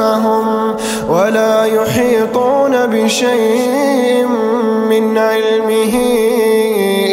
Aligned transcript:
خلفهم 0.00 0.76
ولا 1.08 1.64
يحيطون 1.64 2.86
بشيء 2.86 4.26
من 4.88 5.18
علمه 5.18 5.94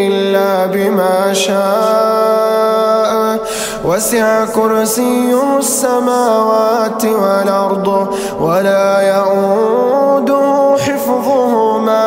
إلا 0.08 0.66
بما 0.66 1.34
شاء. 1.34 2.78
وسع 3.86 4.46
كرسيه 4.46 5.58
السماوات 5.58 7.06
والأرض 7.06 7.88
ولا 8.42 9.02
يؤوده 9.16 10.76
حفظهما 10.78 12.07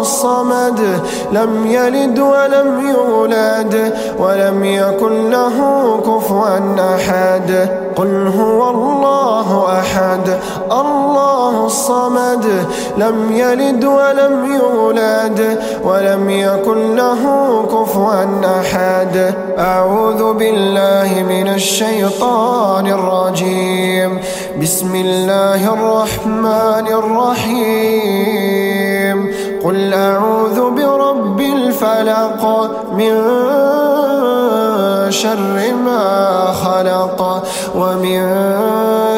الصمد 0.00 0.80
لم 1.32 1.66
يلد 1.66 2.18
ولم 2.18 2.70
يولد 2.90 3.94
ولم 4.18 4.64
يكن 4.64 5.30
له 5.30 5.56
كفوا 6.00 6.58
أحد. 6.94 7.68
قل 7.96 8.32
هو 8.38 8.70
الله 8.70 9.78
أحد 9.78 10.38
الله 10.72 11.66
الصمد 11.66 12.44
لم 12.96 13.32
يلد 13.32 13.84
ولم 13.84 14.56
يولد 14.60 15.58
ولم 15.84 16.30
يكن 16.30 16.96
له 16.96 17.22
كفوا 17.66 18.24
أحد. 18.60 19.34
أعوذ 19.58 20.32
بالله 20.32 21.24
من 21.28 21.48
الشيطان 21.48 22.86
الرجيم. 22.86 24.20
بسم 24.62 24.94
الله 24.94 25.72
الرحمن 25.74 26.86
الرحيم. 27.02 28.69
قل 29.64 29.94
أعوذ 29.94 30.70
برب 30.70 31.40
الفلق 31.40 32.70
من 32.92 33.14
شر 35.10 35.74
ما 35.84 36.46
خلق 36.64 37.42
ومن 37.74 38.20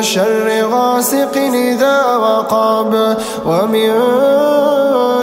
شر 0.03 0.49
غاسق 0.73 1.37
إذا 1.37 2.17
وقب 2.17 3.17
ومن 3.47 3.91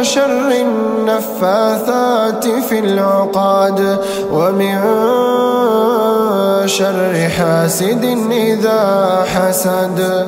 شر 0.03 0.51
النفاثات 0.51 2.47
في 2.47 2.79
العقاد 2.79 3.97
ومن 4.31 4.77
شر 6.67 7.29
حاسد 7.37 8.05
إذا 8.31 9.23
حسد 9.35 10.27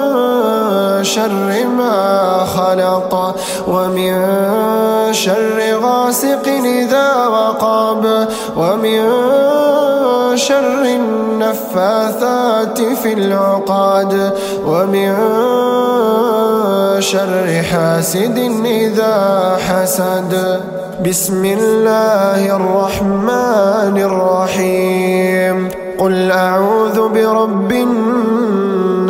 شر 1.03 1.65
ما 1.77 2.45
خلق 2.45 3.35
ومن 3.67 4.13
شر 5.11 5.59
غاسق 5.83 6.47
إذا 6.47 7.27
وقب 7.27 8.27
ومن 8.57 9.01
شر 10.35 10.83
النفاثات 10.85 12.81
في 12.81 13.13
العقاد 13.13 14.33
ومن 14.65 15.15
شر 17.01 17.63
حاسد 17.71 18.37
إذا 18.65 19.57
حسد. 19.69 20.61
بسم 21.05 21.45
الله 21.45 22.55
الرحمن 22.55 23.97
الرحيم. 23.97 25.69
قل 25.99 26.31
أعوذ 26.31 27.09
برب 27.09 27.71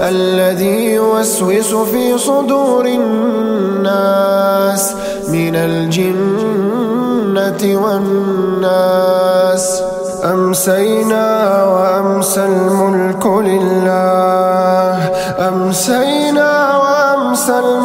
الذي 0.00 0.92
يوسوس 0.92 1.74
في 1.74 2.18
صدور 2.18 2.86
الناس 2.86 4.94
من 5.28 5.56
الجنة 5.56 6.32
والناس. 7.84 9.82
أمسينا 10.24 11.64
وأمسى 11.64 12.44
الملك 12.44 13.26
لله. 13.26 14.96
أمسينا 15.48 16.76
وأمسى 16.76 17.58
الملك 17.58 17.81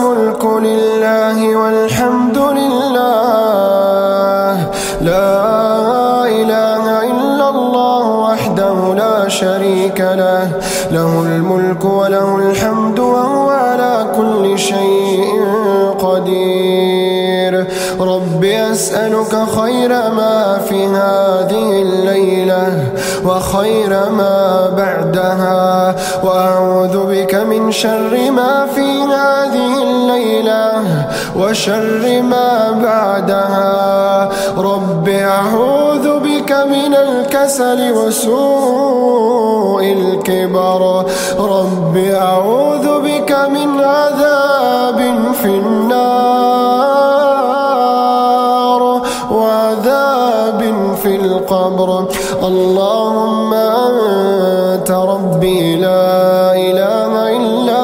رب 18.78 18.84
أسألك 18.84 19.34
خير 19.60 19.90
ما 19.90 20.60
في 20.70 20.86
هذه 20.86 21.82
الليلة 21.82 22.94
وخير 23.26 23.90
ما 23.90 24.70
بعدها 24.78 25.96
وأعوذ 26.24 26.98
بك 27.06 27.36
من 27.36 27.72
شر 27.72 28.32
ما 28.32 28.68
في 28.76 29.02
هذه 29.02 29.84
الليلة 29.84 30.84
وشر 31.36 32.22
ما 32.22 32.72
بعدها. 32.84 34.30
رب 34.58 35.10
أعوذ 35.10 36.20
بك 36.20 36.52
من 36.52 36.94
الكسل 36.96 37.92
وسوء 37.92 39.84
الكبر. 39.84 41.06
رب 41.40 41.98
أعوذ 41.98 43.02
بك 43.02 43.32
من 43.50 43.82
عذاب 43.82 45.00
في 45.42 45.48
النار. 45.48 46.37
القبر 51.52 52.06
اللهم 52.44 53.54
أنت 53.54 54.92
ربي 54.92 55.76
لا 55.76 56.56
إله 56.56 57.12
إلا 57.38 57.84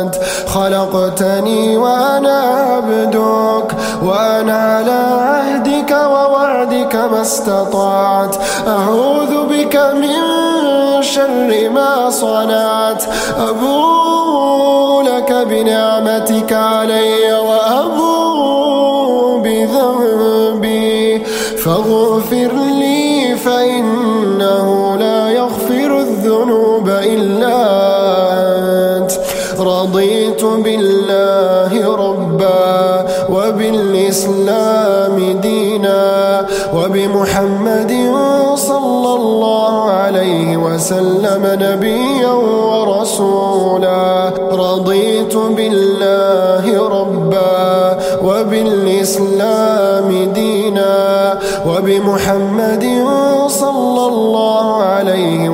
أنت. 0.00 0.14
خلقتني 0.48 1.76
وأنا 1.76 2.38
عبدك 2.40 3.76
وأنا 4.02 4.52
على 4.52 5.02
عهدك 5.20 5.90
ووعدك 5.90 6.94
ما 6.96 7.22
استطعت. 7.22 8.36
أعوذ 8.68 9.32
بك 9.52 9.76
من 9.76 10.16
شر 11.02 11.70
ما 11.74 12.10
صنعت. 12.10 13.04
أبو 13.48 15.00
لك 15.02 15.32
بنعمتك 15.32 16.52
علي 16.52 17.32
وأبو 17.32 18.01
وبالإسلام 34.22 35.40
دينا 35.40 36.46
وبمحمد 36.74 37.92
صلى 38.54 39.14
الله 39.14 39.90
عليه 39.90 40.56
وسلم 40.56 41.42
نبيا 41.42 42.32
ورسولا. 42.70 44.30
رضيت 44.52 45.36
بالله 45.36 46.88
ربا 46.88 47.98
وبالإسلام 48.24 50.08
دينا 50.34 50.94
وبمحمد 51.66 52.84
صلى 52.84 53.31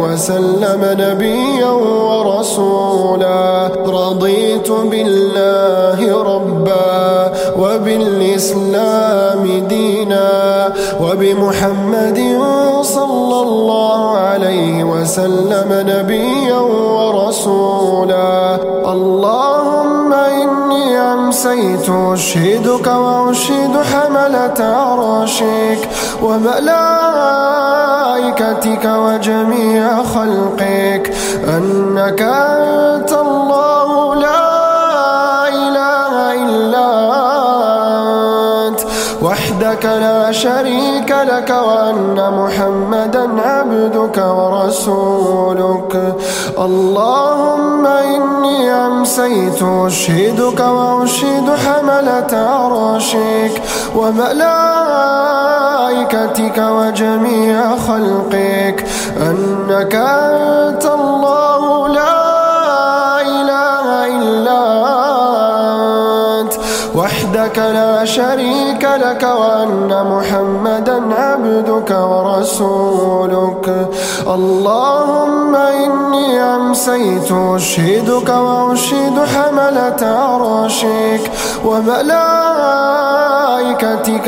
وسلم 0.08 0.82
نبيا 1.04 1.70
ورسولا. 1.70 3.70
رضيت 3.86 4.70
بالله 4.70 5.98
ربا 6.22 7.32
وبالإسلام 7.58 9.44
دينا 9.68 10.30
وبمحمد 11.00 12.18
صلى 12.82 13.38
الله 13.42 14.16
عليه 14.16 14.84
وسلم 14.84 15.70
نبيا 15.92 16.58
ورسولا. 16.98 18.58
اللهم 18.94 20.12
إني 20.12 20.98
أمسيت 20.98 21.88
أشهدك 22.14 22.86
وأشهد 22.86 23.74
حملة 23.92 24.58
عرشك 24.60 25.88
وملائكتك 26.22 27.67
وجميع 28.86 30.02
خلقك. 30.02 31.14
أنك 31.48 32.22
أنت 32.22 33.12
الله 33.12 34.14
لا 34.14 35.48
إله 35.48 36.34
إلا 36.44 36.88
أنت. 38.68 38.80
وحدك 39.22 39.84
لا 39.84 40.32
شريك 40.32 41.10
لك 41.10 41.50
وأن 41.50 42.32
محمدا 42.38 43.28
عبدك 43.42 44.16
ورسولك. 44.16 46.14
اللهم 46.58 47.86
إني 47.86 48.70
أمسيت 48.70 49.62
أشهدك 49.62 50.60
وأشهد 50.60 51.50
حملة 51.64 52.32
عرشك 52.32 53.62
وملائكتك 53.96 55.38
وجميع 56.58 57.76
خلقك 57.76 58.84
أنك 59.20 59.94
أنت 59.94 60.84
الله 60.86 61.88
لا 61.88 62.07
وحدك 67.38 67.58
لا 67.58 68.04
شريك 68.04 68.84
لك 68.84 69.22
وأن 69.22 70.06
محمدا 70.12 71.14
عبدك 71.14 71.90
ورسولك. 71.90 73.88
اللهم 74.26 75.54
إني 75.56 76.40
أمسيت 76.40 77.32
أشهدك 77.32 78.28
وأشهد 78.28 79.18
حملة 79.34 80.02
عرشك 80.02 81.30
وملائكتك 81.64 82.28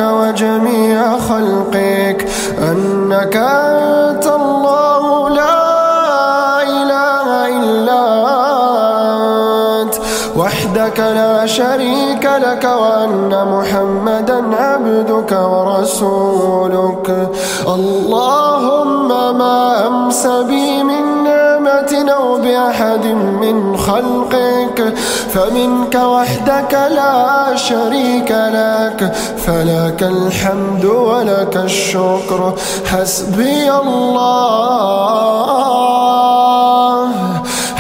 وجميع 0.01 1.19
خلقك. 1.19 2.29
أنك 2.71 3.37
أنت 3.37 4.27
الله 4.27 5.29
لا 5.29 5.60
وحدك 10.81 10.99
لا 10.99 11.47
شريك 11.47 12.25
لك 12.25 12.65
وأن 12.65 13.49
محمدا 13.53 14.57
عبدك 14.57 15.33
ورسولك. 15.33 17.29
اللهم 17.69 19.09
ما 19.39 19.87
أمس 19.87 20.27
بي 20.27 20.83
من 20.83 21.25
نعمة 21.25 22.13
أو 22.17 22.39
بأحد 22.39 23.07
من 23.43 23.77
خلقك. 23.77 24.95
فمنك 25.33 25.95
وحدك 25.95 26.73
لا 26.73 27.57
شريك 27.57 28.31
لك. 28.31 29.13
فلك 29.37 30.03
الحمد 30.03 30.85
ولك 30.85 31.57
الشكر. 31.57 32.55
حسبي 32.87 33.71
الله. 33.71 35.01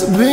حسبي 0.00 0.29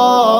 الله 0.00 0.39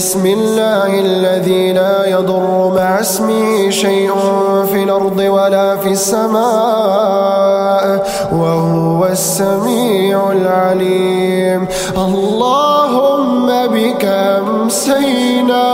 بسم 0.00 0.26
الله 0.26 1.00
الذي 1.00 1.72
لا 1.72 2.06
يضر 2.08 2.72
مع 2.74 3.00
اسمه 3.00 3.70
شيء 3.70 4.12
في 4.72 4.82
الأرض 4.82 5.18
ولا 5.18 5.76
في 5.76 5.88
السماء 5.88 6.40
وهو 8.32 9.06
السميع 9.06 10.32
العليم. 10.32 11.66
اللهم 11.98 13.46
بك 13.66 14.04
أمسينا 14.40 15.68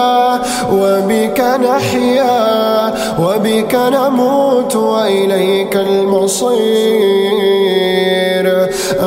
وبك 0.72 1.40
نحيا 1.40 2.94
وبك 3.18 3.74
نموت 3.74 4.76
وإليك 4.76 5.76
المصير. 5.76 6.56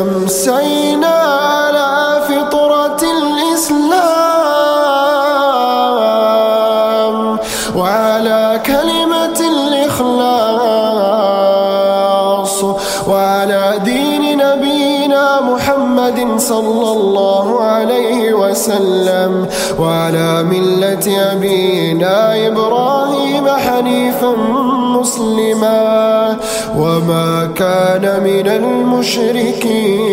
أمسينا 0.01 0.78
صلى 16.49 16.91
الله 16.91 17.47
عليه 17.61 18.33
وسلم 18.33 19.47
وعلى 19.79 20.43
ملة 20.43 21.05
أبينا 21.33 22.47
إبراهيم 22.47 23.45
حنيفا 23.47 24.31
مسلما 24.97 26.37
وما 26.77 27.49
كان 27.55 28.23
من 28.23 28.47
المشركين. 28.47 30.09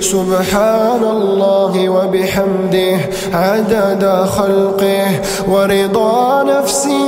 سبحان 0.00 1.02
الله 1.16 1.88
وبحمده 1.88 2.98
عدد 3.32 4.04
خلقه 4.36 5.08
ورضا 5.48 6.42
نفسه 6.42 7.07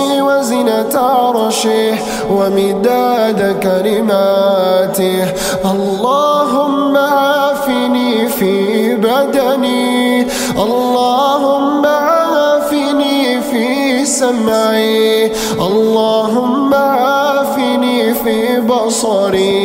وزنة 0.31 0.93
عرشه 0.95 1.95
ومداد 2.31 3.59
كلماته. 3.63 5.23
اللهم 5.71 6.97
عافني 6.97 8.27
في 8.27 8.55
بدني. 8.95 10.21
اللهم 10.65 11.85
عافني 11.85 13.41
في 13.41 13.67
سمعي. 14.05 15.31
اللهم 15.59 16.73
عافني 16.73 18.13
في 18.13 18.59
بصري. 18.59 19.60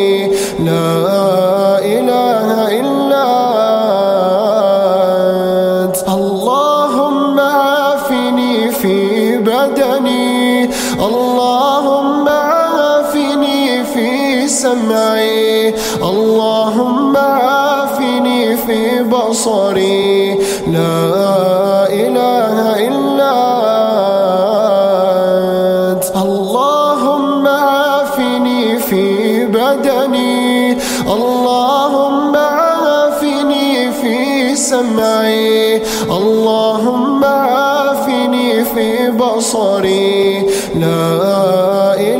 بصري 19.37 20.38
لا 20.73 21.93
إله 21.93 22.57
إلا 22.88 23.37
أنت. 25.93 26.05
اللهم 26.25 27.45
عافني 27.47 28.78
في 28.78 29.45
بدني. 29.45 30.73
اللهم 31.16 32.37
عافني 32.37 33.93
في 33.93 34.57
سمعي. 34.57 35.83
اللهم 36.11 37.25
عافني 37.25 38.64
في 38.64 39.11
بصري. 39.11 40.47
لا 40.81 41.95
إله 41.95 42.15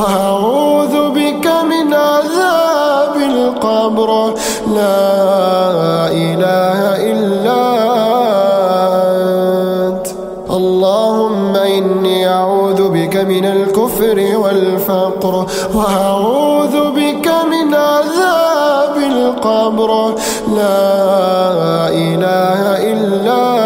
وأعوذ 0.00 1.10
بك 1.10 1.46
من 1.46 1.94
عذاب 1.94 3.16
القبر. 3.16 4.34
لا 4.74 6.08
إله 6.08 6.80
إلا 7.12 7.62
أنت. 9.86 10.06
اللهم 10.50 11.56
إني 11.56 12.28
أعوذ 12.28 12.88
بك 12.88 13.16
من 13.16 13.44
الكفر 13.44 14.18
والفقر. 14.36 15.46
وأعوذ 15.74 16.90
بك 16.90 17.26
من 17.52 17.74
عذاب 17.74 18.96
القبر. 18.96 20.14
لا 20.56 21.88
إله 21.88 22.60
إلا 22.92 23.42
أنت 23.56 23.59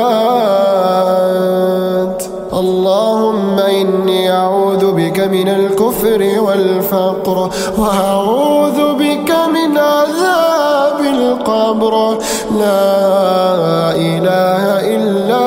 والفقر 6.94 7.50
وأعوذ 7.78 8.94
بك 8.94 9.30
من 9.54 9.78
عذاب 9.78 11.00
القبر. 11.00 12.18
لا 12.58 13.94
إله 13.96 14.62
إلا 14.96 15.46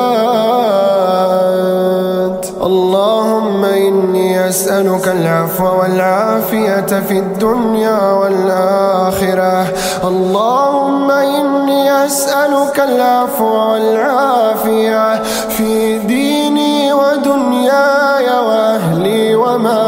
أنت. 2.24 2.44
اللهم 2.62 3.64
إني 3.64 4.48
أسألك 4.48 5.08
العفو 5.08 5.80
والعافية 5.80 6.90
في 7.08 7.18
الدنيا 7.18 8.12
والآخرة. 8.12 9.66
اللهم 10.04 11.10
إني 11.10 12.06
أسألك 12.06 12.80
العفو 12.80 13.72
والعافية 13.72 15.22
في 15.56 15.98
ديني 15.98 16.92
ودنياي 16.92 18.28
وأهلي 18.48 19.34
ومالي. 19.34 19.87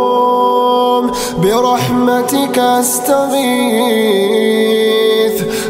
برحمتك 2.31 2.59
أستغيث. 2.59 3.41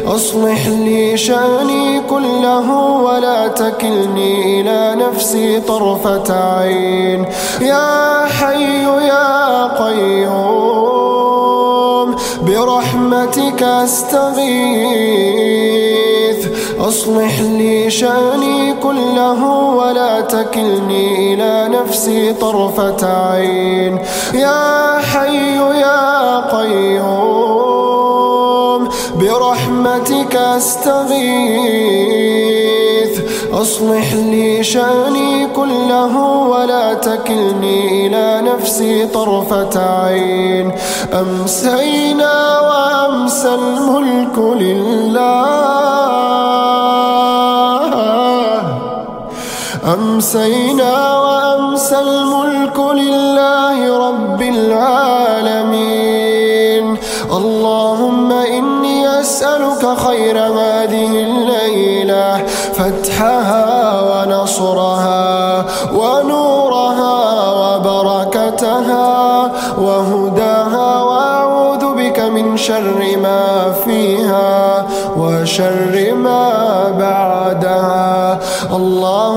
أصلح 0.06 0.66
لي 0.66 1.16
شأني 1.16 2.00
كله 2.10 2.70
ولا 3.02 3.48
تكلني 3.48 4.60
إلى 4.60 4.94
نفسي 5.04 5.60
طرفة 5.60 6.58
عين. 6.58 7.26
يا 7.60 8.26
حي 8.26 8.84
يا 8.84 9.66
قيوم 9.84 10.96
برحمتك 12.46 13.62
أستغيث. 13.62 14.32
أصلح 16.82 17.40
لي 17.40 17.90
شأني 17.90 18.74
كله 18.74 19.44
ولا 19.74 20.20
تكلني 20.20 21.34
إلى 21.34 21.68
نفسي 21.78 22.32
طرفة 22.32 23.32
عين. 23.32 23.98
يا 24.34 24.98
حي 24.98 25.56
يا 25.56 26.40
قيوم 26.56 27.72
برحمتك 29.14 30.36
أستغيث. 30.36 31.22
أصلح 33.52 34.12
لي 34.14 34.62
شأني 34.64 35.46
كله 35.46 36.16
ولا 36.48 36.94
تكلني 36.94 38.06
إلى 38.06 38.42
نفسي 38.50 39.06
طرفة 39.06 40.02
عين. 40.04 40.72
أمسينا 41.14 42.60
وأمسى 42.60 43.54
الملك 43.54 44.38
لله. 44.38 45.62
أمسينا 49.84 51.18
وأمسى 51.18 51.98
الملك 51.98 52.78
لله 52.78 54.08
رب 54.08 54.42
العالمين. 54.42 55.82
اللهم 57.32 58.32
إني 58.32 59.20
أسألك 59.20 59.98
خير 60.06 60.38
هذه 60.38 61.24
الليلة 61.26 62.44
فتحها 62.72 64.00
ونصرها 64.00 65.64
ونورها 65.94 67.50
وبركتها 67.50 69.52
وهداها 69.78 71.02
وأعوذ 71.02 71.94
بك 71.94 72.20
من 72.20 72.56
شر 72.56 73.16
ما 73.22 73.72
فيها 73.84 74.86
وشر 75.16 76.14
ما 76.14 76.50
بعدها. 76.98 78.38
عالم 78.72 79.31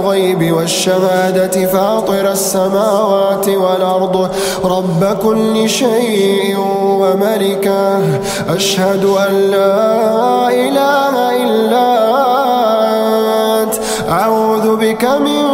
الغيب 0.00 0.52
والشهادة 0.52 1.66
فاطر 1.66 2.32
السماوات 2.32 3.48
والأرض 3.48 4.30
رب 4.64 5.18
كل 5.22 5.68
شيء 5.68 6.56
وملكه. 7.00 8.20
أشهد 8.48 9.04
أن 9.04 9.32
لا 9.50 10.48
إله 10.48 11.14
إلا 11.44 11.88
أنت. 13.62 13.74
أعوذ 14.10 14.76
بك 14.76 15.04
من 15.04 15.49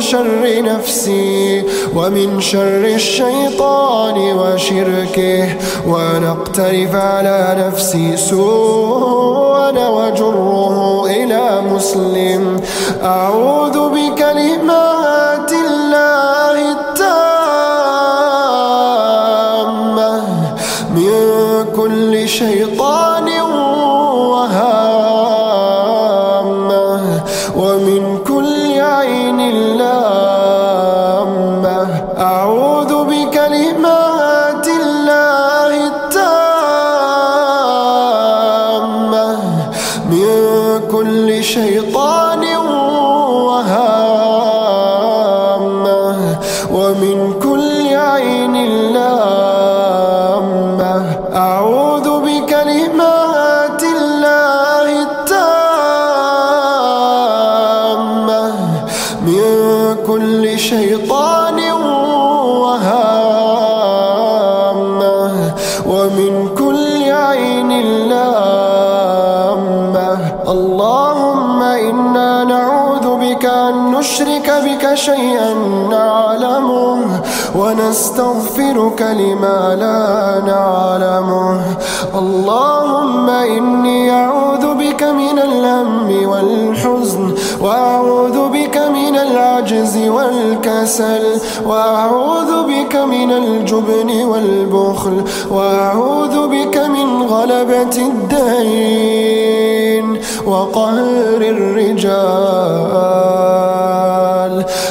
شر 0.00 0.62
نفسي 0.62 1.64
ومن 1.96 2.40
شر 2.40 2.84
الشيطان 2.84 4.16
وشركه 4.18 5.48
ونقترف 5.86 6.94
على 6.94 7.56
نفسي 7.66 8.16
سوءا 8.16 9.88
وجره 9.88 11.06
إلى 11.06 11.60
مسلم. 11.72 12.60
أعوذ 13.02 13.88
بكلمات 13.88 14.99
من 40.10 40.26
كل 40.90 41.44
شيطان 41.44 42.29
شيئا 74.94 75.54
نعلمه 75.90 77.22
ونستغفرك 77.54 79.02
لما 79.02 79.74
لا 79.74 80.42
نعلمه. 80.46 81.60
اللهم 82.14 83.30
إني 83.30 84.10
أعوذ 84.10 84.39
بك 85.00 85.08
من 85.08 85.38
الهم 85.38 86.28
والحزن 86.28 87.34
وأعوذ 87.60 88.48
بك 88.48 88.76
من 88.76 89.16
العجز 89.16 89.96
والكسل 89.96 91.40
وأعوذ 91.66 92.62
بك 92.68 92.96
من 92.96 93.32
الجبن 93.32 94.24
والبخل 94.24 95.24
وأعوذ 95.50 96.48
بك 96.48 96.76
من 96.76 97.22
غلبة 97.22 97.96
الدين. 98.12 99.60
وقهر 100.46 101.40
الرجال 101.40 102.10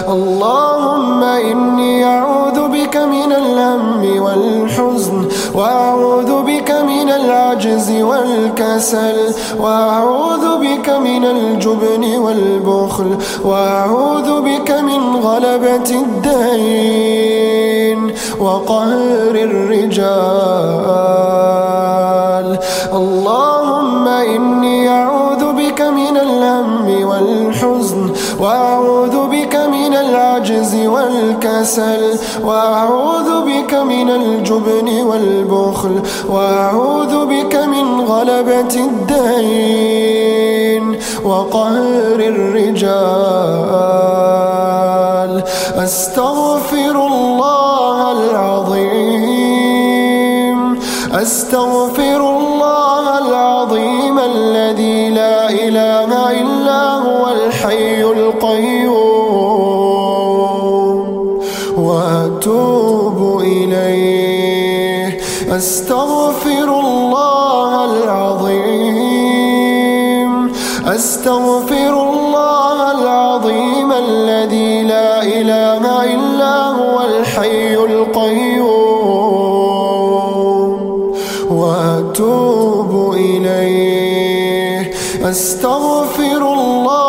اللهم 0.09 1.23
إني 1.23 2.05
أعوذ 2.05 2.67
بك 2.67 2.97
من 2.97 3.31
الهم 3.31 4.21
والحزن 4.21 5.27
وأعوذ 5.55 6.41
بك 6.41 6.48
من 7.09 7.15
العجز 7.15 7.89
والكسل 7.91 9.17
وأعوذ 9.59 10.57
بك 10.57 10.89
من 10.89 11.25
الجبن 11.25 12.17
والبخل 12.17 13.17
وأعوذ 13.43 14.41
بك 14.41 14.71
من 14.71 15.15
غلبة 15.15 15.89
الدين 16.05 17.99
وقهر 18.39 19.35
الرجال. 19.49 20.09
اللهم 22.93 24.07
إني 24.07 24.89
أعوذ 24.89 25.53
بك 25.53 25.81
من 25.81 26.17
الهم 26.17 27.07
والحزن 27.09 28.09
وأعوذ 28.39 29.27
بك 29.27 29.38
من 30.09 30.15
العجز 30.15 30.75
والكسل 30.75 32.19
وأعوذ 32.43 33.45
بك 33.45 33.73
من 33.73 34.09
الجبن 34.09 35.01
والبخل 35.01 36.01
وأعوذ 36.29 37.25
بك 37.25 37.55
من 37.55 38.01
غلبة 38.01 38.75
الدين. 38.89 40.29
وقهر 41.23 42.19
الرجال 42.19 42.89
أستغفر 45.75 47.07
الله 47.07 48.11
العظيم 48.11 49.39
أستغفر 51.13 52.28
أستغفر 65.59 66.69
الله 66.79 67.71
العظيم. 67.85 69.51
أستغفر 70.87 71.93
الله 72.09 72.77
العظيم 72.91 73.91
الذي 73.91 74.83
لا 74.83 75.23
إله 75.23 75.83
إلا 76.15 76.55
هو 76.79 77.01
الحي 77.01 77.75
القيوم. 77.75 78.99
وأتوب 81.51 82.91
إليه. 83.13 84.91
أستغفر 85.29 86.41
الله 86.53 87.08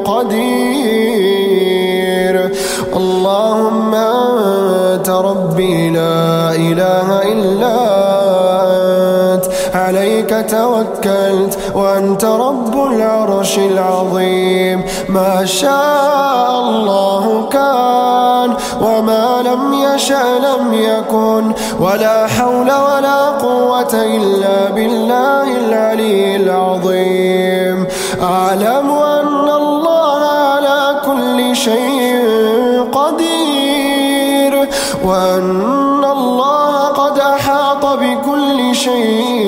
عليك 9.75 10.45
توكلت 10.49 11.59
وأنت 11.75 12.25
رب 12.25 12.75
العرش 12.91 13.57
العظيم. 13.57 14.83
ما 15.09 15.45
شاء 15.45 16.59
الله 16.59 17.47
كان 17.51 18.49
وما 18.81 19.41
لم 19.45 19.73
يشأ 19.73 20.23
لم 20.47 20.73
يكن. 20.73 21.51
ولا 21.79 22.27
حول 22.27 22.71
ولا 22.87 23.29
قوة 23.29 23.93
إلا 23.93 24.69
بالله 24.75 25.47
العلي 25.57 26.35
العظيم. 26.35 27.87
أعلم 28.21 28.87
أن 28.91 29.49
الله 29.61 30.21
على 30.25 31.01
كل 31.05 31.55
شيء 31.55 32.91
قدير. 32.93 34.69
وأن 35.05 36.03
الله 36.05 36.87
قد 36.87 37.19
أحاط 37.19 37.85
بكل 37.85 38.75
شيء 38.75 39.40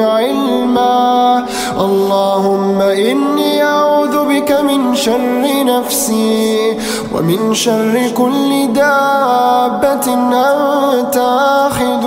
علما. 0.00 1.44
اللهم 1.80 2.80
إني 2.80 3.62
أعوذ 3.64 4.24
بك 4.28 4.50
من 4.52 4.94
شر 4.94 5.64
نفسي 5.64 6.78
ومن 7.14 7.54
شر 7.54 8.10
كل 8.16 8.72
دابة 8.72 10.06
أنت 10.32 11.16
آخذ 11.66 12.04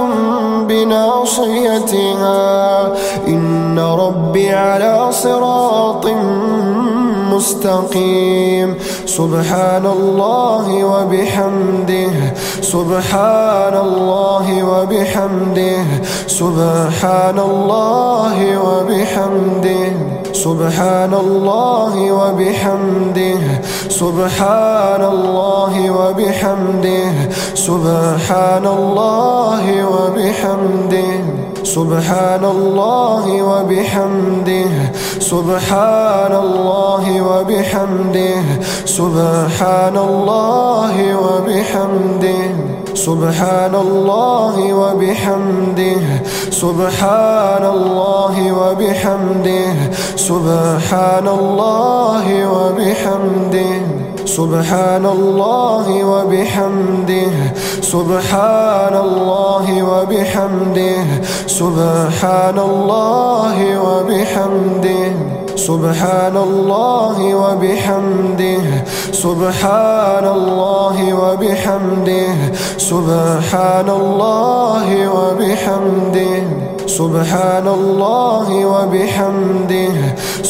بناصيتها. 0.68 2.42
إن 3.28 3.80
ربي 3.80 4.54
على 4.54 5.08
صراط 5.12 6.06
مستقيم 7.42 8.70
سبحان 9.06 9.86
الله 9.86 10.68
وبحمده. 10.94 12.14
سبحان 12.62 13.76
الله 13.88 14.46
وبحمده. 14.72 15.82
سبحان 16.28 17.38
الله 17.50 18.38
وبحمده. 18.66 19.90
سبحان 20.34 21.14
الله 21.26 21.94
وبحمده. 22.20 23.40
سبحان 23.90 25.04
الله 25.16 25.74
وبحمده. 25.98 27.06
سبحان 27.56 28.66
الله 28.78 29.66
وبحمده. 29.94 31.12
سبحان 31.64 32.44
الله 32.56 33.26
وبحمده. 33.50 34.70
سبحان 35.32 36.34
الله 36.36 37.22
وبحمده. 37.22 38.44
سبحان 38.86 39.98
الله 39.98 40.96
وبحمده. 41.24 42.44
سبحان 42.96 43.76
الله 43.76 44.56
وبحمده. 44.74 46.02
سبحان 46.52 47.64
الله 47.64 48.36
وبحمده. 48.52 49.68
سبحان 50.16 51.28
الله 51.28 52.26
وبحمده. 52.48 54.01
سبحان 54.26 55.06
الله 55.06 56.04
وبحمده 56.04 57.32
سبحان 57.82 58.96
الله 58.96 59.66
وبحمده 59.84 61.06
سبحان 61.48 62.58
الله 62.60 63.58
وبحمده 63.86 65.12
سبحان 65.56 66.38
الله 66.38 67.18
وبحمده 67.36 68.62
سبحان 69.12 70.26
الله 70.26 70.98
وبحمده 71.14 72.30
سبحان 72.78 73.90
الله 73.90 74.88
وبحمده 75.18 76.44
سبحان 76.88 77.68
الله 77.68 78.48
وبحمده 78.66 79.92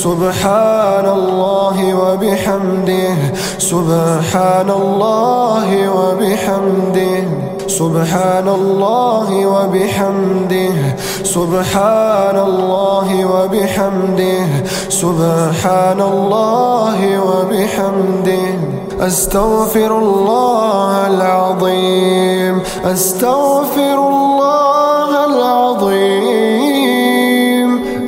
سبحان 0.01 1.05
الله 1.05 1.77
وبحمده 2.01 3.15
سبحان 3.57 4.69
الله 4.81 5.69
وبحمده 5.97 7.23
سبحان 7.67 8.47
الله 8.47 9.29
وبحمده 9.45 10.75
سبحان 11.23 12.37
الله 12.49 13.07
وبحمده 13.33 14.45
سبحان 14.89 16.01
الله 16.01 16.99
وبحمده. 17.27 18.49
أستغفر 19.07 19.91
الله 19.97 21.07
العظيم 21.07 22.55
أستغفر 22.85 23.97
الله 24.13 24.70